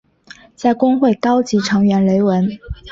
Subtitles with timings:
[0.55, 2.49] 在公会高级成员雷文。